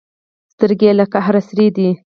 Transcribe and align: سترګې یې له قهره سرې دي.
سترګې 0.53 0.87
یې 0.89 0.93
له 0.99 1.05
قهره 1.13 1.41
سرې 1.47 1.67
دي. 1.75 1.89